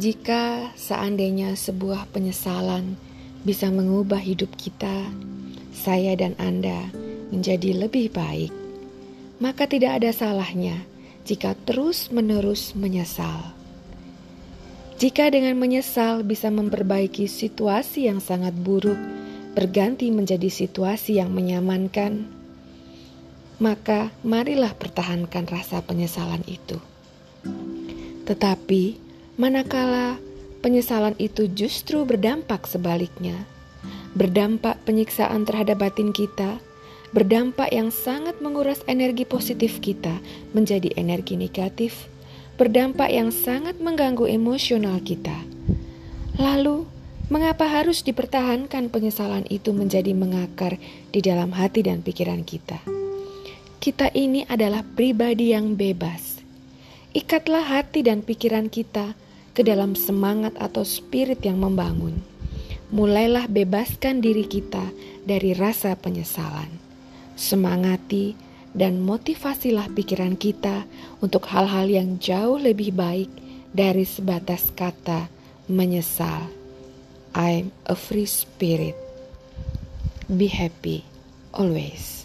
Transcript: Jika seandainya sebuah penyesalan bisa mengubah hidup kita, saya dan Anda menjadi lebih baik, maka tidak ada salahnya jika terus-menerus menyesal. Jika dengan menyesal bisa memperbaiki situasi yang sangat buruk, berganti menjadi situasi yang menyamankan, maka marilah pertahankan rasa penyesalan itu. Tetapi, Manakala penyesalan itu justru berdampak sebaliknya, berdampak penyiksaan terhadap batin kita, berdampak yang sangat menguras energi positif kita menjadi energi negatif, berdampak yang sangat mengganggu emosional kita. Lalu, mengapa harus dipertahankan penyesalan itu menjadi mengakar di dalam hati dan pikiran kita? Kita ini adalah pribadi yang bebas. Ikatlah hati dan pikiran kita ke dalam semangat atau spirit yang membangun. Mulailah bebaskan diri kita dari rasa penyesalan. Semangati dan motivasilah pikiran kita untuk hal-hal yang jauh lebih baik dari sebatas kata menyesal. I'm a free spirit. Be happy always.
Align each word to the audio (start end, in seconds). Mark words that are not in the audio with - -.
Jika 0.00 0.72
seandainya 0.80 1.52
sebuah 1.52 2.08
penyesalan 2.08 2.96
bisa 3.44 3.68
mengubah 3.68 4.16
hidup 4.16 4.48
kita, 4.56 5.04
saya 5.76 6.16
dan 6.16 6.32
Anda 6.40 6.88
menjadi 7.28 7.84
lebih 7.84 8.08
baik, 8.16 8.48
maka 9.44 9.68
tidak 9.68 10.00
ada 10.00 10.08
salahnya 10.16 10.88
jika 11.28 11.52
terus-menerus 11.68 12.72
menyesal. 12.72 13.52
Jika 14.96 15.28
dengan 15.28 15.60
menyesal 15.60 16.24
bisa 16.24 16.48
memperbaiki 16.48 17.28
situasi 17.28 18.08
yang 18.08 18.24
sangat 18.24 18.56
buruk, 18.56 18.96
berganti 19.52 20.08
menjadi 20.08 20.48
situasi 20.48 21.20
yang 21.20 21.28
menyamankan, 21.28 22.24
maka 23.60 24.08
marilah 24.24 24.72
pertahankan 24.72 25.44
rasa 25.44 25.84
penyesalan 25.84 26.40
itu. 26.48 26.80
Tetapi, 28.24 29.09
Manakala 29.40 30.20
penyesalan 30.60 31.16
itu 31.16 31.48
justru 31.48 32.04
berdampak 32.04 32.68
sebaliknya, 32.68 33.48
berdampak 34.12 34.76
penyiksaan 34.84 35.48
terhadap 35.48 35.80
batin 35.80 36.12
kita, 36.12 36.60
berdampak 37.16 37.72
yang 37.72 37.88
sangat 37.88 38.36
menguras 38.44 38.84
energi 38.84 39.24
positif 39.24 39.80
kita 39.80 40.12
menjadi 40.52 40.92
energi 41.00 41.40
negatif, 41.40 42.04
berdampak 42.60 43.08
yang 43.08 43.32
sangat 43.32 43.80
mengganggu 43.80 44.28
emosional 44.28 45.00
kita. 45.00 45.40
Lalu, 46.36 46.84
mengapa 47.32 47.64
harus 47.64 48.04
dipertahankan 48.04 48.92
penyesalan 48.92 49.48
itu 49.48 49.72
menjadi 49.72 50.12
mengakar 50.12 50.76
di 51.16 51.24
dalam 51.24 51.56
hati 51.56 51.80
dan 51.80 52.04
pikiran 52.04 52.44
kita? 52.44 52.76
Kita 53.80 54.12
ini 54.12 54.44
adalah 54.44 54.84
pribadi 54.84 55.56
yang 55.56 55.80
bebas. 55.80 56.44
Ikatlah 57.16 57.64
hati 57.80 58.04
dan 58.04 58.20
pikiran 58.20 58.68
kita 58.68 59.16
ke 59.52 59.66
dalam 59.66 59.98
semangat 59.98 60.54
atau 60.58 60.86
spirit 60.86 61.42
yang 61.42 61.58
membangun. 61.60 62.22
Mulailah 62.90 63.46
bebaskan 63.46 64.18
diri 64.18 64.46
kita 64.46 64.90
dari 65.22 65.54
rasa 65.54 65.94
penyesalan. 65.94 66.70
Semangati 67.38 68.34
dan 68.74 69.02
motivasilah 69.02 69.90
pikiran 69.94 70.34
kita 70.38 70.86
untuk 71.22 71.46
hal-hal 71.50 71.86
yang 71.90 72.18
jauh 72.22 72.58
lebih 72.58 72.94
baik 72.94 73.30
dari 73.70 74.02
sebatas 74.02 74.70
kata 74.74 75.30
menyesal. 75.70 76.50
I'm 77.30 77.70
a 77.86 77.94
free 77.94 78.26
spirit. 78.26 78.98
Be 80.26 80.50
happy 80.50 81.06
always. 81.54 82.19